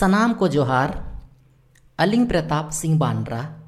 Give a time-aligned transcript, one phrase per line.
[0.00, 1.16] सनाम को जोहार,
[1.98, 3.60] अलिंग प्रताप सिंह बांड्रा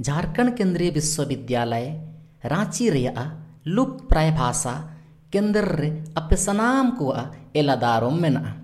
[0.00, 2.12] झारखंड केंद्रीय विश्वविद्यालय,
[2.44, 4.90] रांची रेया, लुप्त प्राय भाषा,
[5.32, 7.16] केंद्र रे, अपे सनाम को
[7.56, 8.56] एलादारों मेना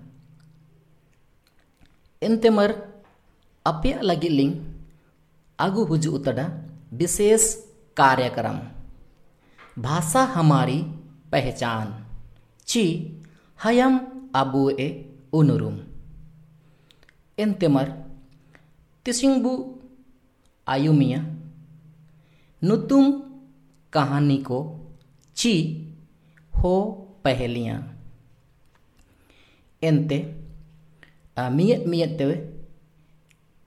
[2.22, 2.70] एंतेमर
[3.66, 4.54] अपे लगी लिंग,
[5.60, 6.48] आगु हुजु उतड़ा,
[6.92, 7.54] विशेष
[7.96, 8.58] कार्यक्रम।
[9.82, 10.82] भाषा हमारी
[11.32, 12.06] पहचान।
[12.66, 13.16] ची,
[13.64, 14.00] हयम
[14.34, 15.78] अबू ए उनुरुम।
[17.38, 17.88] एंतेमर
[19.06, 19.52] तिसिंगबू
[20.66, 21.18] आयुमिया
[22.62, 23.10] नुतुम
[23.92, 24.58] कहानी को
[25.36, 25.54] ची
[26.52, 26.72] हो
[27.24, 27.78] पहलियाँ।
[29.82, 30.18] एंते
[31.36, 32.36] मियत मियत तेवे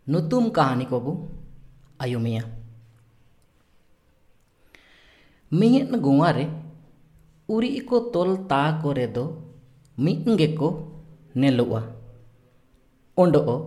[0.08, 1.14] नुतुम कहानी को बु
[2.02, 2.44] आयुमिया
[5.52, 6.45] मियत गुआरे
[7.50, 9.23] उरी को तोल ता करे दो,
[9.98, 10.67] मिंगे को
[11.36, 11.81] नेलुआ।
[13.22, 13.58] ondo o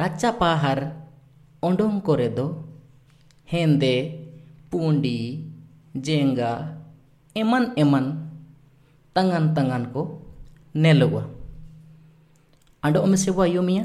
[0.00, 0.78] racha pahar
[1.66, 2.46] ondong kore do
[3.52, 3.94] hende
[4.70, 5.18] pundi
[6.06, 6.52] jenga
[7.40, 8.06] eman eman
[9.14, 10.02] tangan-tangan ko
[10.82, 11.28] nelowa
[12.84, 13.84] ando me sewa yomia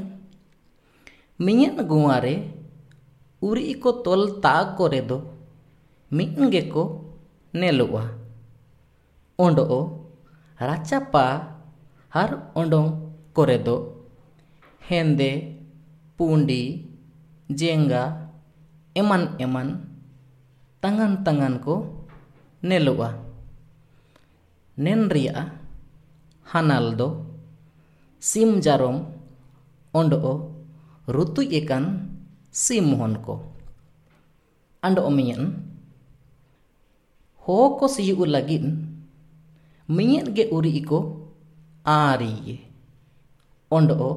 [1.44, 1.70] minya
[3.44, 5.18] uri iko tol ta kore do
[6.16, 6.82] minge ko
[7.54, 8.04] nelowa
[9.38, 9.80] ondo o
[10.58, 11.26] racha pa
[12.14, 13.97] har ondong kore do
[14.88, 15.60] hende,
[16.16, 16.88] pundi,
[17.52, 18.32] jenga,
[18.96, 19.84] eman-eman,
[20.80, 22.08] tangan-tangan ko
[22.64, 23.12] nelua.
[24.80, 25.52] Nenria,
[26.48, 27.28] hanaldo,
[28.16, 29.04] sim jarom,
[29.92, 30.34] ondo o,
[31.04, 32.08] rutu ikan,
[32.48, 33.44] sim honko.
[34.80, 35.52] Ando omien,
[37.44, 38.88] hoko siyu ulagin,
[39.84, 41.28] mien ge uri iko,
[41.84, 42.56] ari ye.
[43.68, 44.10] Ondo o,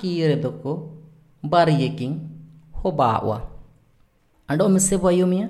[0.00, 0.74] कीरे दो को
[1.44, 1.88] बारिये
[2.84, 3.36] हो बावा
[4.48, 4.68] अंडो
[5.04, 5.48] बायुमिया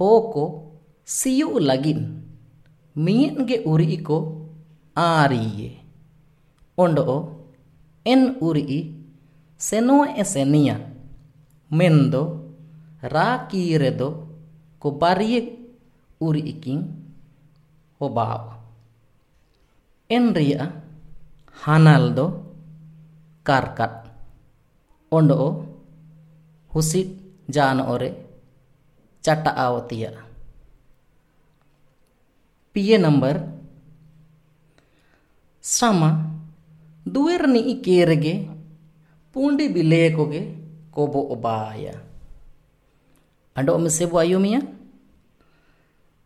[0.00, 0.44] हो को
[1.06, 2.00] see you लगिन
[2.96, 4.18] मियन गे उरी को
[4.96, 5.70] आरी
[6.78, 7.16] Ondo
[8.06, 8.22] N
[10.20, 10.76] एसेनिया
[11.70, 12.22] मेंदो
[13.04, 13.28] रा
[16.20, 16.82] uri iking
[17.98, 18.56] ho bawa
[20.08, 20.70] en ria
[21.66, 22.26] hanal do
[23.42, 24.06] karkat.
[25.06, 25.50] Ondo o
[26.74, 27.08] husit
[27.46, 28.10] jan ore
[29.22, 30.10] chata awatia
[32.74, 33.38] piye number
[35.62, 36.10] sama
[37.06, 38.50] duerni ikerege
[39.30, 40.42] pundi bileko ge
[40.90, 41.94] kobo obaya.
[43.54, 44.60] Ando mesebu ayumia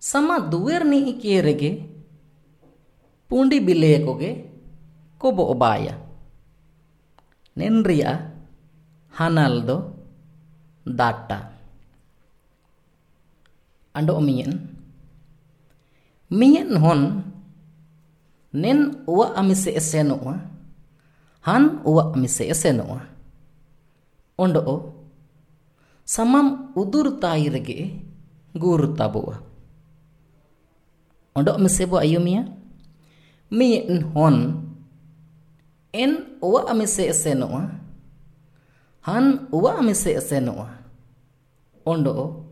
[0.03, 1.71] ಸಮ ದುವೆರ್ನಿ ಕೇರೆಗೆ
[3.31, 4.31] ಪೂಂಡಿ ಬಿಲೇಕೊಗೆ
[5.21, 5.87] ಕೊಬೊ ಒಬಾಯ
[7.56, 8.05] ನೆನ್ರಿಯ
[9.12, 9.77] ಹನಲ್ದೊ
[10.87, 11.31] ದಾಟ
[13.94, 14.56] ಅಂಡೊ ಮಿಯನ್
[16.31, 17.05] ಮಿಯನ್ ಹೊನ್
[18.55, 20.27] ನೆನ್ ಉವ ಅಮಿಸೆ ಎಸೆನುವ
[21.44, 22.93] ಹನ್ ಉವ ಅಮಿಸೆ ಎಸೆನುವ
[24.38, 24.62] ಉಂಡೊ
[26.09, 26.47] ಸಮಂ
[26.77, 27.78] ಉದುರ್ತಾಯಿರಿಗೆ
[28.59, 29.28] ಗೂರುತ್ತಾಬುವ
[31.35, 32.45] ondo mesebo ayomiya.
[33.51, 34.37] mi en hon.
[35.93, 37.67] En wa amise esenoa
[39.01, 40.71] han wa amise esenoa
[41.85, 42.47] ondo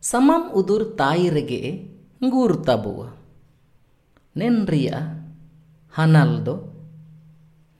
[0.00, 1.84] samam udur tai rege
[2.24, 3.12] ngur tabua
[4.32, 4.98] nenria
[5.92, 6.54] hanaldo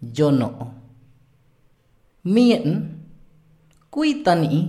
[0.02, 0.50] jono
[2.24, 2.68] mien
[3.88, 4.68] kuitani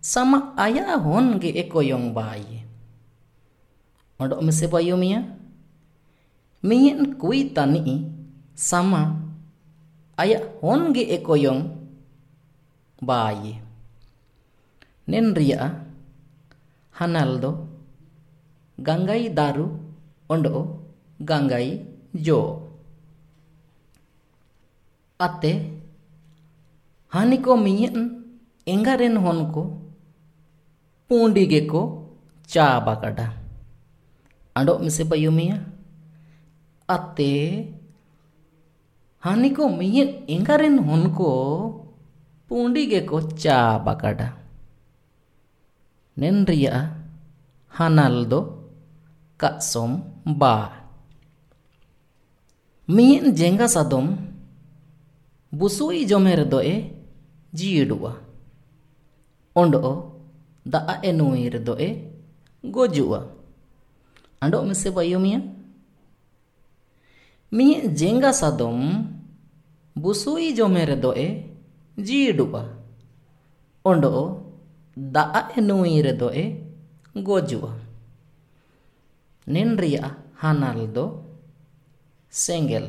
[0.00, 2.69] sama ayahon ge ekoyong bayi.
[4.20, 5.24] Mese bayo mia
[6.62, 8.04] Mien kui tani
[8.54, 9.16] sama
[10.20, 11.62] ayah hon ge ekoyong
[13.00, 13.56] bayi
[15.08, 15.84] Nen ria
[16.98, 17.66] Hanaldo
[18.80, 19.66] Gangai daru
[20.28, 20.80] ondo
[21.20, 22.40] gangai जो
[27.12, 27.56] हानि को
[28.66, 29.62] एंगारेन हन को
[31.08, 31.82] पूंडी को
[34.54, 35.62] Ando mese ba yumiya
[36.88, 37.32] ate
[39.22, 41.30] haniko miye ingarin honko
[42.48, 44.34] pundi ge ko cha bakada.
[46.18, 46.90] Nenriya
[47.78, 48.40] hanaldo
[49.38, 50.82] katsom ba.
[52.90, 54.18] Miye jenga sadom
[55.52, 56.90] busui jomer do e
[57.54, 58.12] jiyedua
[59.54, 59.80] ondo
[60.66, 61.88] da enuir do e
[62.64, 63.39] gojua.
[64.42, 65.02] हानाल दो कासोम बा
[67.52, 68.80] mean Jenga सादम
[69.98, 71.28] बुसुई जमेर दो ए
[71.98, 72.62] जीडुआ
[73.84, 74.12] Ondo
[74.98, 75.22] दा
[75.56, 76.44] ए नुईर दो ए
[77.16, 77.82] गोजुआ Ando mese bayumia?
[77.82, 77.86] Mi jenga sadom busui
[82.02, 82.86] jomere doe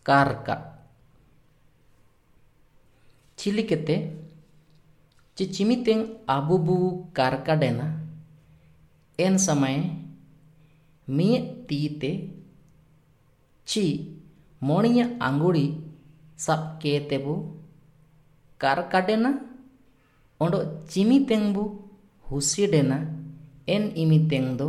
[0.04, 0.56] karka.
[3.38, 3.96] Cilikete
[5.38, 6.76] चिचिमितें आबुबु
[7.16, 7.86] कारकाडेना
[9.18, 9.76] एन समय
[11.08, 11.38] मिय
[11.68, 12.37] तीते
[13.68, 13.84] ᱪᱤ
[14.62, 15.66] ᱢᱚᱬᱮᱭᱟᱜ ಸಬ್
[16.38, 17.34] ᱥᱟᱵ ᱠᱮᱛᱮᱵᱚ
[18.60, 19.30] ᱠᱟᱨᱠᱟᱰᱮᱱᱟ
[20.40, 20.58] ಒಂಡು
[20.92, 21.62] ಚಿಮಿ ᱛᱮᱝᱵᱚ
[22.26, 22.92] ಹುಸಿಡೆನ
[23.68, 24.66] ಎನ್ ಇಮಿ ತೆಂಗ್ದು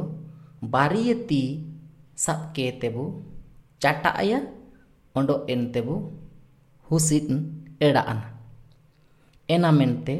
[0.69, 1.41] ಬಾರಿಯ ತಿ
[2.17, 3.03] ಸಪ್ ಕೇತೆಬು
[3.81, 4.31] ಚಟಾಯ
[5.15, 5.95] ಒಂಡೋ ಎನ್ತೆಬು
[6.87, 7.39] ಹುಸಿನ್
[7.81, 8.19] ಎಡಾನ
[9.49, 10.15] ಎನ ಮೆಂತೆ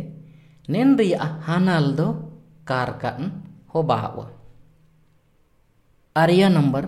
[0.69, 1.15] ನೆನ್ರಿಯ
[1.45, 2.07] ಹಾನಾಲ್ದು
[2.63, 3.27] ಕಾರ್ಕನ್
[3.67, 4.17] ಹೊಬಾವ
[6.15, 6.87] ಅರಿಯ number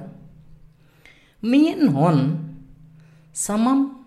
[1.42, 2.38] mien hon
[3.34, 4.06] samam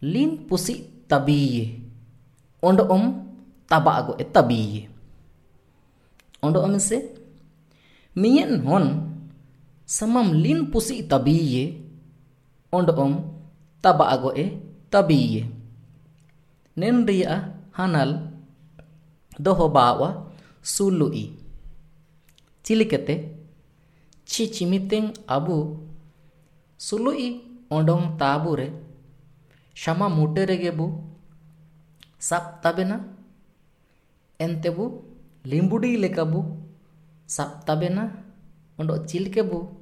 [0.00, 1.80] lin pusi tabiye
[2.60, 3.04] ondo om
[3.68, 4.88] tabago e tabiye
[6.44, 6.96] ondo om se
[8.14, 8.84] mien hon
[9.86, 11.62] samam lin pusi tabiye
[12.72, 13.12] ondo om
[13.82, 14.44] tabago e
[14.92, 15.42] tabiye
[16.76, 17.34] nen ria
[17.72, 18.10] hanal
[19.40, 20.08] doho bawa
[20.62, 21.32] sului
[22.64, 23.14] cilikete
[26.78, 28.94] ಸುಲುಯಿ ಒಂಡೊಂ ತಾಬುರೆ
[29.74, 31.14] ಶಮ ಮುಟೆರೆಗೆಬು
[32.20, 32.92] ಸಪ್ ತಬೆನ.
[34.40, 35.02] ಎಂತೆಬು.
[35.46, 36.68] ಲಿಂಬುಡಿ ಲೆಕ್ಕಬು
[37.28, 37.98] ಸಪ್ ತಬೆನ.
[38.78, 39.78] ಒಂಡೊ ಚಿಲ್ಕೆಬು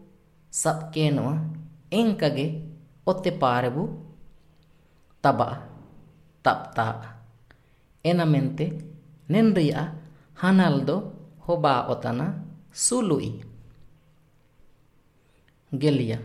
[0.52, 1.32] ಸಪ್ ಕೇನುವ
[1.92, 4.14] ಎಂಕಗೆ ಒತ್ತೆ ಪಾರೆಬು.
[5.22, 5.42] ತಬ.
[6.44, 6.78] ತಪ್ ತ.
[8.04, 8.80] ಎನ ಮೆಂತೆ.
[9.30, 9.74] ನೆನ್ರಿಯ
[10.38, 12.20] ಹನಲ್ದೊ ಹೊಬಾ ಒತನ.
[12.74, 13.42] ಸುಲುಯಿ.
[15.78, 16.16] ಗೆಲ್ಲಿಯ.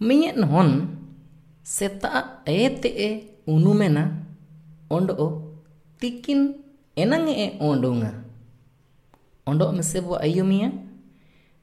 [0.00, 0.96] Minyak non
[1.62, 3.10] seta ete e
[3.44, 4.24] unumena
[4.88, 5.28] ondo o
[6.00, 6.56] tikin
[6.96, 8.12] enang e ondo nga.
[9.44, 9.72] Ondo o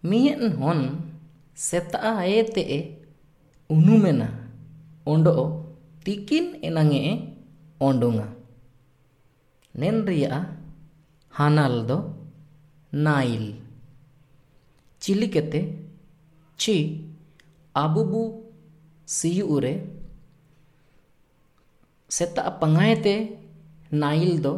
[0.05, 0.79] minyak non
[1.57, 2.79] seta ete e
[3.73, 4.29] unumena
[5.01, 5.45] ondo o
[6.05, 7.13] tikin enang e
[9.73, 10.45] nenria
[11.37, 11.97] hanaldo
[12.91, 13.57] nail.
[15.01, 15.61] Chili kete
[16.57, 17.06] chi
[17.83, 18.23] abubu
[19.17, 19.73] siure
[22.15, 23.13] seta pangaete
[24.01, 24.53] nail do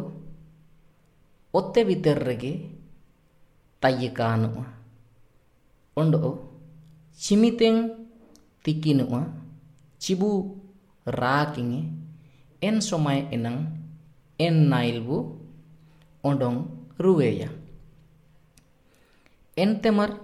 [1.58, 2.52] otte viterrege
[3.80, 4.66] tayyikanuwa
[6.00, 6.18] ondo
[7.22, 7.76] chimiten
[8.62, 9.20] tikinuwa
[10.02, 10.30] chibu
[11.04, 11.80] rakinge
[12.60, 13.58] en somai enang
[14.38, 15.16] en nailbu
[16.22, 16.58] ondong
[16.98, 17.48] ruweya.
[19.56, 20.16] En temar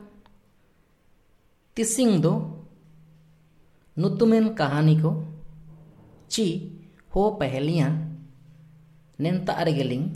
[1.74, 2.55] tising do
[3.98, 5.24] नुतुमेन कहानी को
[6.30, 6.46] ची
[7.14, 7.90] हो पहलियाँ
[9.20, 10.10] नेंता अरगेलिंग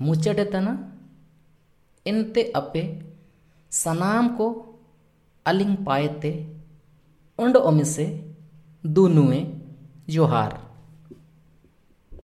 [0.00, 0.92] मुचड़े तना
[2.06, 2.82] इनते अपे,
[3.70, 4.46] सनाम को
[5.46, 6.56] अलिंग पायते,
[7.38, 8.34] उंड ओमिसे,
[8.86, 9.62] दुनुए,
[10.10, 10.67] जोहार।